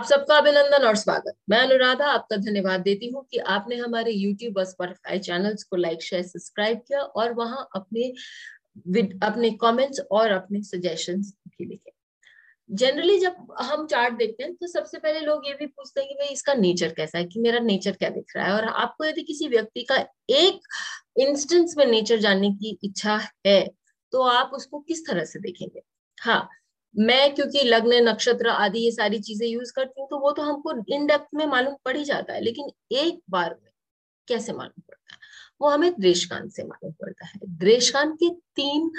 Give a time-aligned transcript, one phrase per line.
[0.00, 4.56] आप सबका अभिनंदन और स्वागत। मैं अनुराधा, आपका धन्यवाद देती हूँ कि आपने हमारे YouTube
[4.58, 8.06] और Spotify चैनल्स को लाइक शेयर सब्सक्राइब किया और वहाँ अपने
[9.22, 11.92] अपने कमेंट्स और अपने सजेशंस भी लिखे।
[12.70, 16.14] जनरली जब हम चार्ट देखते हैं तो सबसे पहले लोग ये भी पूछते हैं कि
[16.14, 18.52] भाई इसका नेचर कैसा है, कि मेरा नेचर क्या दिख रहा है?
[18.52, 19.96] और आपको यदि किसी व्यक्ति का
[20.30, 20.60] एक
[21.20, 23.60] इंस्टेंस में नेचर जानने की इच्छा है
[24.12, 25.82] तो आप उसको किस तरह से देखेंगे?
[26.18, 26.48] हाँ
[26.94, 30.72] मैं क्योंकि लग्न, नक्षत्र आदि ये सारी चीज़ें यूज़ करती हूँ तो वो तो हमको
[30.94, 33.70] इन डेप्थ में मालूम पड़ ही जाता है, लेकिन एक बार में
[34.28, 35.18] कैसे मालूम पड़ता है?
[35.60, 38.90] वो हमें द्रेशकान से मालूम पड़ता है। द्रेशकान के तीन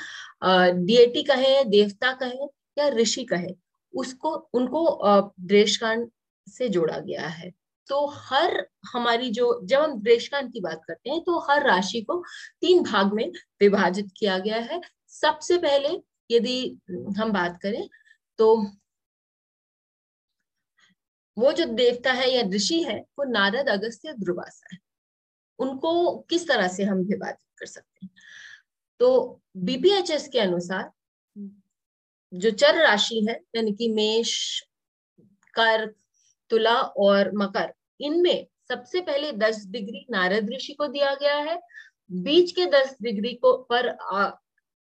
[0.85, 2.45] डिएटी कहे, देवता कहे
[2.77, 3.55] या ऋषि कहे,
[3.93, 6.09] उसको, उनको द्रेशकांड
[6.47, 7.51] से जोड़ा गया है।
[7.89, 12.21] तो हर हमारी जो, जब हम द्रेशकांड की बात करते हैं तो हर राशि को
[12.61, 14.81] तीन भाग में विभाजित किया गया है।
[15.13, 15.89] सबसे पहले
[16.31, 16.77] यदि
[17.17, 17.89] हम बात करें
[18.37, 18.55] तो
[21.37, 24.79] वो जो देवता है या ऋषि है, वो नारद, अगस्त्य ध्रुवासा है।
[25.59, 28.11] उनको किस तरह से हम विभाजित कर सकते हैं?
[28.99, 30.91] तो बीपीएचएस के अनुसार,
[32.33, 34.61] जो चर राशि है, यानी कि मेष
[35.53, 35.85] कर
[36.49, 41.59] तुला और मकर, इनमें सबसे पहले दस डिग्री नारद ऋषि को दिया गया है।
[42.11, 43.87] बीच के दस डिग्री को पर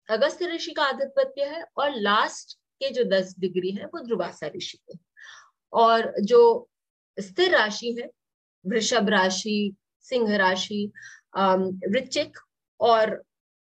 [0.10, 4.78] अगस्त ऋषि का आधिपत्य है और लास्ट के जो दस डिग्री है, वो ध्रुवासा ऋषि
[4.78, 4.98] के
[5.74, 6.42] और जो
[7.18, 8.10] स्थिर राशि है,
[8.66, 10.92] वृषभ राशि, सिंह राशि
[11.38, 12.38] वृश्चिक
[12.80, 13.16] और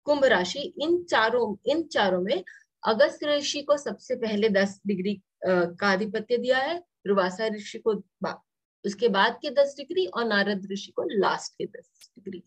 [0.06, 2.42] कुंभ राशि, इन चारों इन चारों में
[2.82, 7.94] अगस्त ऋषि को सबसे पहले दस डिग्री का आधिपत्य दिया है, ध्रुवासा ऋषि को
[8.84, 12.42] उसके बाद के दस डिग्री और नारद ऋषि को लास्ट के दस डिग्री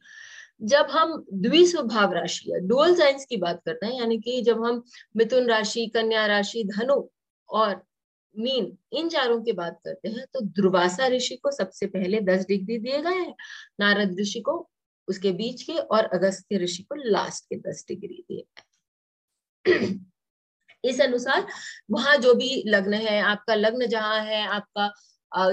[0.61, 4.83] जब हम द्विस्वभाव राशि या डुअल साइंस की बात करते हैं, यानी कि जब हम
[5.17, 7.01] मिथुन राशि, कन्या राशि, धनु
[7.49, 7.81] और
[8.35, 12.77] मीन, इन चारों की बात करते हैं तो ध्रुवासा ऋषि को सबसे पहले दस डिग्री
[12.79, 13.33] दिए गए हैं,
[13.79, 14.67] नारद ऋषि को
[15.07, 18.43] उसके बीच के और अगस्त्य ऋषि को लास्ट के दस डिग्री दिए
[19.65, 19.97] गए
[20.85, 21.47] इस अनुसार
[21.91, 24.91] वहाँ जो भी लग्न है, आपका लग्न जहाँ है, आपका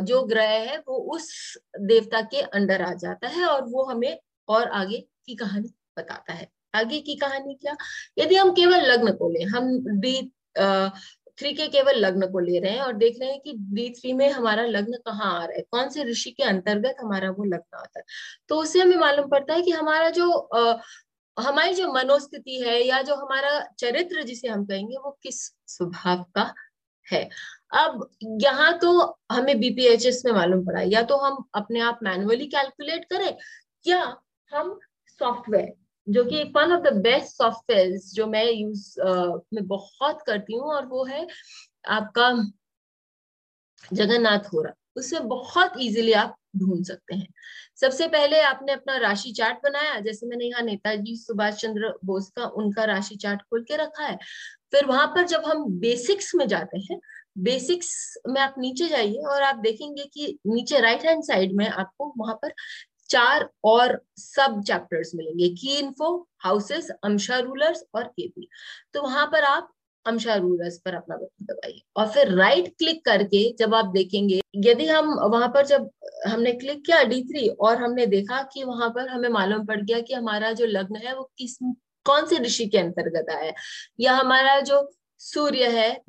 [0.01, 4.69] जो ग्रह है, वो उस देवता के अंडर आ जाता है और वो हमें और
[4.69, 5.69] आगे की कहानी
[5.99, 7.77] बताता है। आगे की कहानी क्या?
[8.19, 10.21] यदि हम केवल लग्न को ले हम डी
[11.39, 14.13] थ्री के केवल लग्न को ले रहे हैं और देख रहे हैं कि डी थ्री
[14.13, 15.63] में हमारा लग्न कहाँ आ रहा है?
[15.71, 18.05] कौन से ऋषि के अंतर्गत हमारा वो लग्न आता है?
[18.49, 20.77] तो उससे हमें मालूम पड़ता है कि हमारा जो आ,
[21.37, 26.55] हमारी जो मनोस्थिति है या जो हमारा चरित्र जिसे हम कहेंगे वो किस स्वभाव का
[27.07, 27.29] है?
[27.73, 28.11] अब
[28.43, 33.37] यहाँ तो हमें बीपीएचएस में मालूम पड़ा। या तो हम अपने आप मैनुअली कैलकुलेट करें
[33.87, 34.05] या
[34.53, 35.73] हम सॉफ्टवेयर
[36.09, 40.55] जो कि एक one of the best software जो मैं यूज़ uh, में बहुत करती
[40.55, 41.27] हूँ और वो है
[41.89, 42.33] आपका
[43.93, 47.27] जगन्नाथ हो रहा। उससे बहुत इजीली आप ढूंढ सकते हैं।
[47.77, 52.47] सबसे पहले आपने अपना राशि चार्ट बनाया। जैसे मैंने यहाँ नेताजी सुभाष चंद्र बोस का
[52.47, 54.19] उनका राशि चार्ट खोल के रखा है।
[54.73, 57.01] फिर वहाँ पर जब हम बेसिक्स में जाते हैं
[57.39, 62.15] बेसिक्स में आप नीचे जाइए और आप देखेंगे कि नीचे राइट हैंड साइड में आपको
[62.19, 62.53] वहाँ पर
[63.15, 68.49] चार और सब चैप्टर्स मिलेंगे की इन्फो हाउसेस अमशा रूलर्स और केपी
[68.95, 69.71] तो वहाँ पर आप
[70.07, 74.87] अमशा रूलर्स पर अपना बटन दबाइए और फिर राइट क्लिक करके जब आप देखेंगे, यदि
[74.87, 75.89] हम वहाँ पर जब
[76.29, 80.01] हमने क्लिक किया डी थ्री और हमने देखा कि वहाँ पर हमें मालूम पड़ गया
[80.01, 81.57] कि हमारा जो लग्न है वो किस,
[82.07, 83.53] कौन से ऋषि के अंतर्गत आया
[84.01, 84.89] या हमारा जो
[85.21, 86.01] सूर्य है,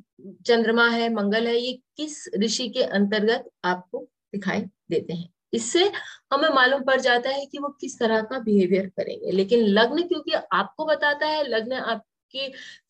[0.46, 5.92] चंद्रमा है, मंगल है, ये किस ऋषि के अंतर्गत आपको दिखाई देते हैं। इससे
[6.34, 10.34] हमें मालूम पड़ जाता है कि वो किस तरह का बिहेवियर करेंगे। लेकिन लग्न क्योंकि
[10.54, 12.14] आपको बताता है, लग्न आपके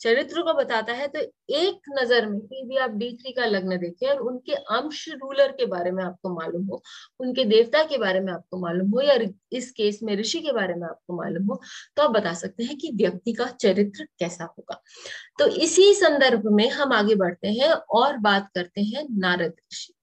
[0.02, 1.20] चरित्र को बताता है तो
[1.56, 5.92] एक नज़र में यदि आप डी का लग्न देखें और उनके अंश रूलर के बारे
[5.92, 6.82] में आपको मालूम हो,
[7.20, 9.18] उनके देवता के बारे में आपको मालूम हो या
[9.52, 11.60] इस केस में ऋषि के बारे में आपको मालूम हो
[11.98, 14.82] तो आप बता सकते हैं कि व्यक्ति का चरित्र कैसा होगा।
[15.40, 19.95] तो इसी संदर्भ में हम आगे बढ़ते हैं और बात करते हैं नारद ऋषि।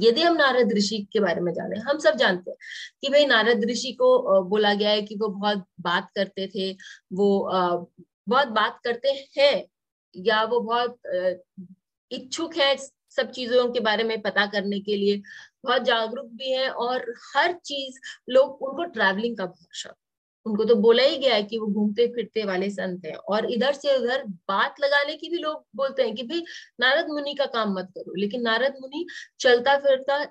[0.00, 2.56] यदि हम नारद ऋषि के बारे में जाने, हम सब जानते हैं
[3.02, 6.72] कि भाई नारद ऋषि को बोला गया है कि वो बहुत बात करते थे,
[7.12, 7.48] वो
[8.28, 9.08] बहुत बात करते
[9.38, 9.64] हैं
[10.14, 10.98] या वो बहुत
[12.10, 12.76] इच्छुक है
[13.16, 15.16] सब चीज़ों के बारे में पता करने के लिए,
[15.64, 17.98] बहुत जागरूक भी है और हर चीज़,
[18.30, 19.96] लोग, उनको ट्रैवलिंग का बहुत शौक
[20.46, 23.72] उनको तो बोला ही गया है कि वो घूमते फिरते वाले संत हैं। और इधर
[23.72, 26.44] से उधर बात लगाने की भी लोग बोलते हैं कि भाई,
[26.80, 29.06] नारद मुनि का काम मत करो। लेकिन नारद मुनि
[29.40, 30.26] चलता फिरता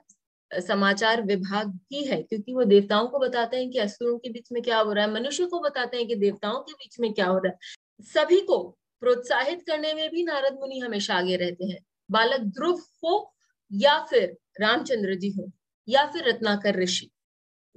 [0.52, 4.62] समाचार विभाग ही है, क्योंकि वो देवताओं को बताते हैं कि असुरों के बीच में
[4.64, 7.38] क्या हो रहा है, मनुष्य को बताते हैं कि देवताओं के बीच में क्या हो
[7.38, 7.58] रहा है।
[8.06, 8.60] सभी को
[9.02, 11.80] प्रोत्साहित करने में भी नारद मुनि हमेशा आगे रहते हैं।
[12.12, 13.34] बालक ध्रुव हो
[13.72, 15.52] या फिर रामचंद्र जी हो
[15.88, 17.10] या फिर रत्नाकर ऋषि।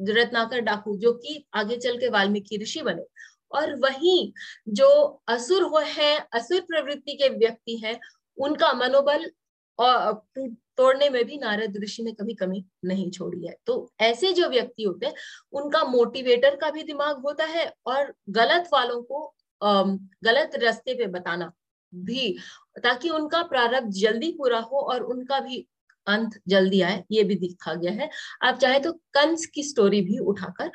[0.01, 3.05] रत्नाकर डाकू, जो कि आगे चल के वाल्मीकि ऋषि बने।
[3.53, 4.33] और वही
[4.69, 4.89] जो
[5.29, 7.99] असुर हो है, असुर प्रवृत्ति के व्यक्ति हैं,
[8.39, 9.31] उनका मनोबल
[9.79, 14.83] तोड़ने में भी नारद ऋषि ने कभी कमी नहीं छोड़ी है। तो ऐसे जो व्यक्ति
[14.83, 15.15] होते हैं,
[15.53, 21.53] उनका मोटिवेटर का भी दिमाग होता है और गलत वालों को गलत रास्ते पे बताना
[21.93, 22.37] भी,
[22.79, 25.67] ताकि उनका प्रारब्ध जल्दी पूरा हो और उनका भी
[26.09, 28.11] अंत जल्दी आए, ये भी दिखा गया है।
[28.43, 30.71] आप चाहे तो कंस की स्टोरी भी उठाकर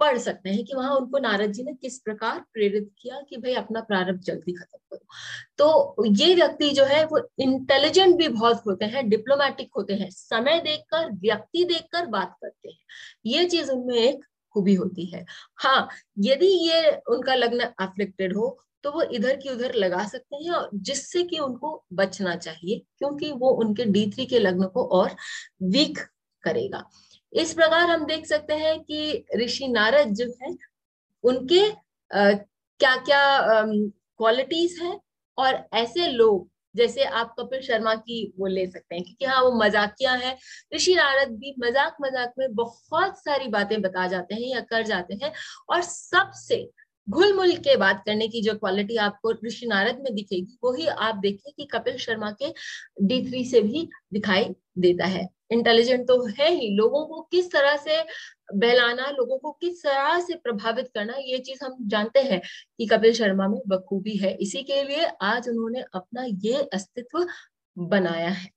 [0.00, 3.54] पढ़ सकते हैं कि वहाँ उनको नारद जी ने किस प्रकार प्रेरित किया कि भाई
[3.54, 5.06] अपना प्रारंभ जल्दी खत्म करो।
[5.58, 10.60] तो ये व्यक्ति जो है, वो इंटेलिजेंट भी बहुत होते हैं डिप्लोमेटिक होते हैं, समय
[10.60, 12.78] देखकर, व्यक्ति देखकर बात करते हैं।
[13.26, 14.24] ये चीज़ उनमें एक
[14.54, 15.24] खूबी होती है।
[15.56, 15.88] हाँ
[16.18, 18.48] यदि ये उनका लग्न अफ्लिक्टेड हो
[18.84, 23.30] तो वो इधर की उधर लगा सकते हैं और जिससे कि उनको बचना चाहिए क्योंकि
[23.32, 25.16] वो उनके डी थ्री के लग्न को और
[25.64, 25.98] वीक
[26.44, 26.84] करेगा।
[27.32, 30.56] इस प्रकार हम देख सकते हैं कि ऋषि नारद जो है
[31.24, 32.32] उनके आ,
[32.80, 33.20] क्या क्या
[33.66, 34.98] क्वालिटीज हैं
[35.38, 39.50] और ऐसे लोग जैसे आप कपिल शर्मा की वो ले सकते हैं क्योंकि हाँ वो
[39.54, 40.36] मजाकिया है।
[40.74, 45.14] ऋषि नारद भी मज़ाक मज़ाक में बहुत सारी बातें बता जाते हैं या कर जाते
[45.22, 45.32] हैं
[45.70, 46.56] और सबसे
[47.10, 51.14] घुल मुल के बात करने की जो क्वालिटी आपको ऋषि नारद में दिखेगी, वही आप
[51.14, 52.52] देखिए कि कपिल शर्मा के
[53.02, 54.44] डी थ्री से भी दिखाई
[54.78, 58.02] देता है। इंटेलिजेंट तो है ही, लोगों को किस तरह से
[58.54, 62.40] बहलाना, लोगों को किस तरह से प्रभावित करना, ये चीज़ हम जानते हैं
[62.78, 67.26] कि कपिल शर्मा में बखूबी है। इसी के लिए आज उन्होंने अपना ये अस्तित्व
[67.78, 68.50] बनाया है।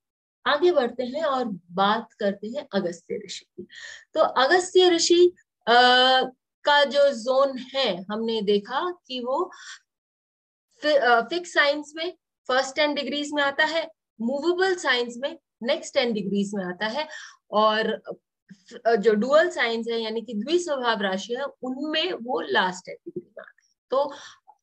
[0.46, 3.68] आगे बढ़ते हैं और बात करते हैं अगस्त्य ऋषि की।
[4.14, 5.32] तो अगस्त्य ऋषि
[6.65, 9.51] का जो जोन है, हमने देखा कि वो
[10.83, 12.12] फिक्स साइंस में
[12.50, 13.88] फ़र्स्ट टेन डिग्रीज में आता है
[14.19, 17.07] मूवेबल साइंस में नेक्स्ट टेन डिग्रीज में आता है
[17.51, 18.01] और
[18.88, 23.44] जो डुअल साइंस है, यानी कि द्विस्वभाव राशि है, उनमें वो लास्ट टेन डिग्री में
[23.44, 24.12] आता है। तो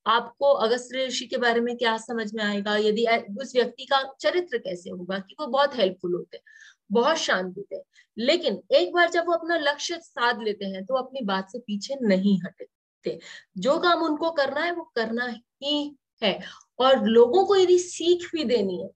[0.07, 2.77] आपको अगस्त ऋषि के बारे में क्या समझ में आएगा?
[2.77, 3.07] यदि
[3.41, 6.45] उस व्यक्ति का चरित्र कैसे होगा कि वो बहुत हेल्पफुल होते हैं।
[6.91, 7.83] बहुत शांत होते हैं
[8.17, 11.97] लेकिन एक बार जब वो अपना लक्ष्य साध लेते हैं तो अपनी बात से पीछे
[12.03, 13.19] नहीं हटते।
[13.59, 15.27] जो काम उनको करना है, वो करना
[15.63, 16.39] ही है।
[16.79, 18.89] और लोगों को यदि सीख भी देनी है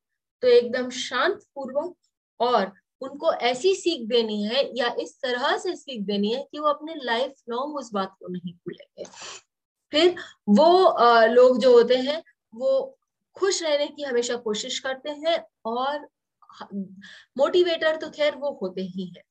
[0.42, 1.94] तो एकदम शांत पूर्वक
[2.40, 6.68] और उनको ऐसी सीख देनी है या इस तरह से सीख देनी है कि वो
[6.68, 9.04] अपने लाइफ लॉन्ग उस बात को नहीं भूलेंगे।
[9.92, 10.14] फिर
[10.50, 12.22] वो लोग जो होते हैं,
[12.54, 12.98] वो
[13.36, 16.08] खुश रहने की हमेशा कोशिश करते हैं और
[17.36, 19.22] मोटिवेटर तो खैर वो होते ही है।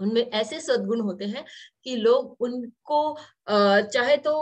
[0.00, 1.44] उनमें ऐसे सदगुण होते हैं
[1.84, 3.16] कि लोग उनको
[3.48, 4.34] चाहे तो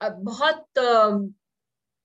[0.00, 0.64] बहुत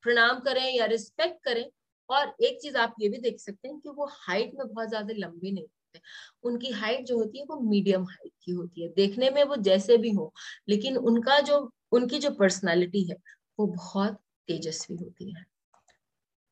[0.03, 1.65] प्रणाम करें या रिस्पेक्ट करें
[2.09, 5.13] और एक चीज़ आप ये भी देख सकते हैं कि वो हाइट में बहुत ज़्यादा
[5.18, 5.99] लंबे नहीं होते।
[6.44, 9.97] उनकी हाइट जो होती है वो मीडियम हाइट की होती है। देखने में वो जैसे
[9.97, 10.33] भी हो,
[10.69, 13.15] लेकिन उनका जो, उनकी जो पर्सनालिटी है
[13.59, 15.45] वो बहुत तेजस्वी होती है।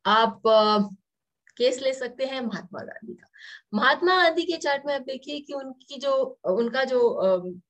[0.05, 0.41] आप
[1.57, 3.27] केस ले सकते हैं महात्मा गांधी का।
[3.73, 6.13] महात्मा गांधी के चार्ट में आप देखिए कि उनकी जो,
[6.47, 6.99] उनका जो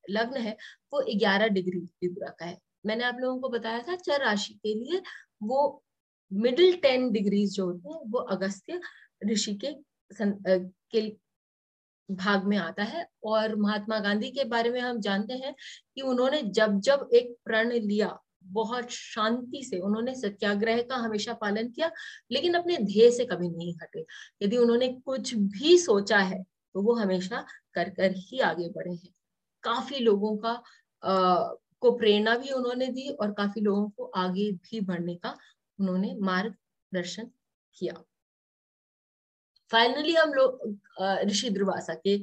[0.09, 0.57] लग्न है,
[0.93, 4.73] वो ग्यारह डिग्री त्रिपुरा का है। मैंने आप लोगों को बताया था, चर राशि के
[4.73, 5.01] लिए
[5.43, 5.83] वो
[6.31, 8.79] मिडिल टेन डिग्रीज जो होते हैं, वो अगस्त्य
[9.25, 9.75] ऋषि के
[10.91, 11.01] के
[12.09, 15.53] भाग में आता है। और महात्मा गांधी के बारे में हम जानते हैं
[15.95, 18.17] कि उन्होंने जब जब एक प्रण लिया
[18.53, 21.91] बहुत शांति से उन्होंने सत्याग्रह का हमेशा पालन किया
[22.31, 24.05] लेकिन अपने ध्येय से कभी नहीं हटे।
[24.41, 29.13] यदि उन्होंने कुछ भी सोचा है तो वो हमेशा कर कर ही आगे बढ़े हैं।
[29.63, 30.51] काफ़ी लोगों का
[31.03, 35.37] आ, को प्रेरणा भी उन्होंने दी और काफ़ी लोगों को आगे भी बढ़ने का
[35.79, 37.29] उन्होंने मार्गदर्शन
[37.75, 37.93] किया।
[39.71, 40.77] फाइनली हम लोग
[41.27, 42.17] ऋषि दुर्वासा के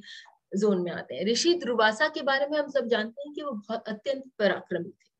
[0.58, 3.52] जोन में आते हैं। ऋषि दुर्वासा के बारे में हम सब जानते हैं कि वो
[3.52, 5.12] बहुत अत्यंत पराक्रमी थे।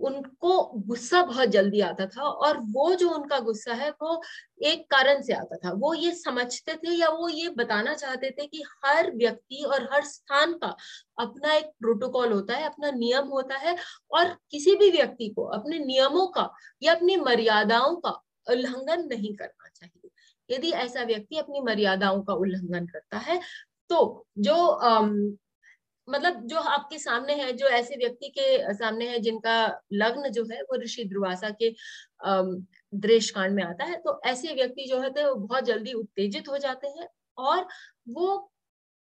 [0.00, 4.20] उनको गुस्सा बहुत जल्दी आता था और वो जो उनका गुस्सा है, वो
[4.62, 8.46] एक कारण से आता था। वो ये समझते थे या वो ये बताना चाहते थे
[8.46, 10.74] कि हर व्यक्ति और हर स्थान का
[11.18, 13.76] अपना एक प्रोटोकॉल होता है, अपना नियम होता है
[14.12, 16.50] और किसी भी व्यक्ति को अपने नियमों का
[16.82, 18.10] या अपनी मर्यादाओं का
[18.50, 20.10] उल्लंघन नहीं करना चाहिए।
[20.50, 23.40] यदि ऐसा व्यक्ति अपनी मर्यादाओं का उल्लंघन करता है
[23.90, 24.54] तो जो
[26.08, 29.56] मतलब जो आपके सामने है, जो ऐसे व्यक्ति के सामने है जिनका
[29.94, 31.70] लग्न जो है वो ऋषि दुर्वासा के
[32.96, 36.58] दृश्य कांड में आता है तो ऐसे व्यक्ति जो है वो बहुत जल्दी उत्तेजित हो
[36.58, 37.08] जाते हैं
[37.38, 37.66] और
[38.10, 38.36] वो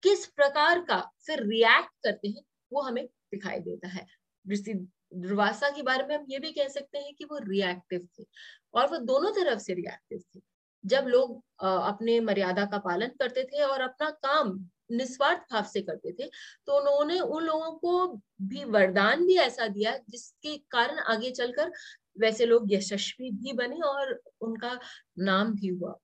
[0.04, 4.06] किस प्रकार का फिर रिएक्ट करते हैं वो हमें दिखाई देता है।
[4.46, 4.74] ऋषि
[5.16, 8.26] दुर्वासा के बारे में हम ये भी कह सकते हैं कि वो रिएक्टिव थे
[8.74, 10.42] और वो दोनों तरफ़ से रिएक्टिव थे।
[10.86, 14.58] जब लोग अपने मर्यादा का पालन करते थे और अपना काम
[14.92, 16.30] निस्वार्थ भाव से करते थे
[16.68, 18.08] तो उन्होंने उन लोगों को
[18.42, 21.72] भी वरदान भी ऐसा दिया जिसके कारण आगे चलकर
[22.20, 24.80] वैसे लोग यशस्वी भी बने और उनका
[25.20, 25.96] नाम भी हुआ।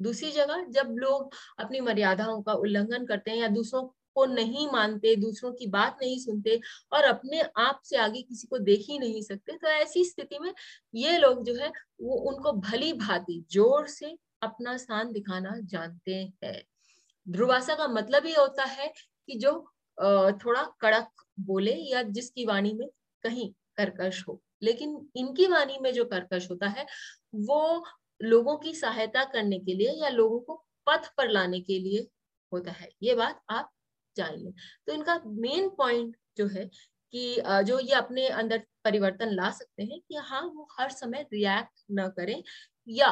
[0.00, 3.82] दूसरी जगह जब लोग अपनी मर्यादाओं का उल्लंघन करते हैं या दूसरों
[4.18, 6.60] को नहीं मानते, दूसरों की बात नहीं सुनते
[6.92, 10.52] और अपने आप से आगे किसी को देख ही नहीं सकते तो ऐसी स्थिति में
[10.94, 11.72] ये लोग जो है,
[12.02, 16.62] वो उनको भली भांति ज़ोर से अपना स्थान दिखाना जानते हैं।
[17.26, 19.52] ध्रुवासा का मतलब ये होता है कि जो
[20.38, 22.86] थोड़ा कड़क बोले या जिसकी वाणी में
[23.24, 26.86] कहीं कर्कश हो, लेकिन इनकी वाणी में जो कर्कश होता है,
[27.36, 27.84] वो
[28.20, 32.06] लोगों की सहायता करने के लिए या लोगों को पथ पर लाने के लिए
[32.52, 33.70] होता है। ये बात आप
[34.18, 34.52] जानिए
[34.86, 36.64] तो इनका मेन पॉइंट जो है
[37.14, 41.84] कि जो ये अपने अंदर परिवर्तन ला सकते हैं कि हाँ वो हर समय रिएक्ट
[41.92, 42.42] न करें
[42.88, 43.08] या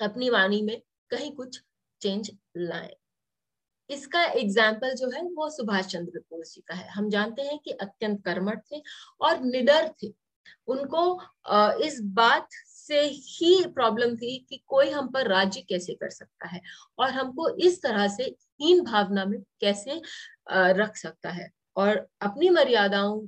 [0.00, 1.60] अपनी वाणी में कहीं कुछ
[2.02, 2.96] चेंज लाए।
[3.90, 7.70] इसका एग्ज़ाम्पल जो है वो सुभाष चंद्र बोस जी का है। हम जानते हैं कि
[7.72, 8.80] अत्यंत कर्मठ थे
[9.20, 10.12] और निडर थे।
[10.68, 11.02] उनको
[11.84, 12.48] इस बात
[12.86, 16.60] से ही प्रॉब्लम थी कि कोई हम पर राज्य कैसे कर सकता है
[16.98, 18.24] और हमको इस तरह से
[18.60, 20.00] हीन भावना में कैसे
[20.50, 23.18] रख सकता है और अपनी मर्यादाओं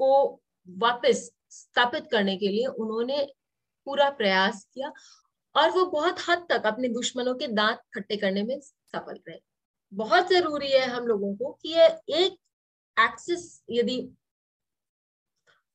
[0.00, 3.24] को वापस स्थापित करने के लिए उन्होंने
[3.86, 4.92] पूरा प्रयास किया
[5.54, 9.38] और वो बहुत हद तक अपने दुश्मनों के दांत खट्टे करने में सफल रहे।
[9.92, 11.86] बहुत ज़रूरी है हम लोगों को कि ये
[12.18, 12.36] एक
[12.96, 13.98] एक्सिस यदि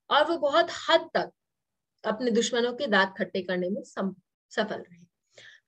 [0.09, 1.31] और वो बहुत हद तक
[2.05, 5.03] अपने दुश्मनों के दांत खट्टे करने में सफल रहे।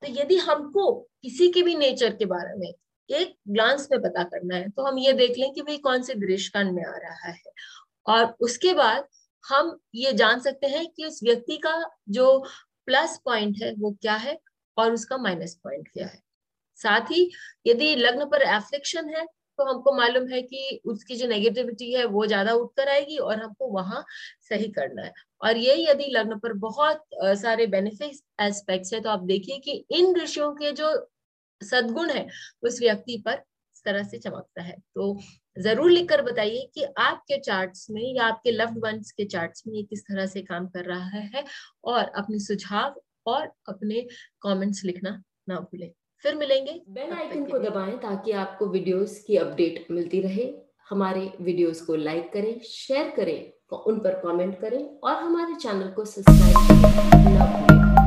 [0.04, 0.92] तो यदि हमको
[1.24, 2.74] किसी के भी नेचर के बारे में
[3.10, 6.14] एक ग्लांस में पता करना है तो हम ये देख लें कि भाई कौन से
[6.16, 7.42] दृष्टकांड में आ रहा है।
[8.08, 9.08] और उसके बाद
[9.44, 11.74] हम ये जान सकते हैं कि उस व्यक्ति का
[12.10, 12.38] जो
[12.88, 14.38] प्लस पॉइंट है, वो क्या है
[14.78, 16.22] और उसका माइनस पॉइंट क्या है।
[16.80, 17.30] साथ ही
[17.68, 19.26] यदि लग्न पर एफ्लिक्शन है
[19.58, 23.68] तो हमको मालूम है कि उसकी जो नेगेटिविटी है, वो ज़्यादा उठकर आएगी और हमको
[23.72, 24.04] वहाँ
[24.42, 27.04] सही करना है। और ये यदि लग्न पर बहुत
[27.42, 30.96] सारे बेनिफिट एस्पेक्ट्स है तो आप देखिए कि इन ऋषियों के जो
[31.62, 32.28] सदगुण है,
[32.64, 33.42] उस व्यक्ति पर
[33.76, 35.20] इस तरह से चमकता है। तो
[35.58, 39.84] ज़रूर लिखकर बताइए कि आपके चार्ट्स में या आपके लव्ड वंस के चार्ट्स में ये
[39.84, 41.44] किस तरह से काम कर रहा है
[41.86, 44.02] और अपने सुझाव और अपने
[44.42, 45.92] कमेंट्स लिखना ना भूलें।
[46.24, 50.50] फिर मिलेंगे बेल आइकन को दबाएँ ताकि आपको वीडियोस की अपडेट मिलती रहे।
[50.90, 56.06] हमारे वीडियोस को लाइक करें शेयर करें उन पर कमेंट करें और हमारे चैनल को
[56.06, 58.07] सब्सक्राइब करें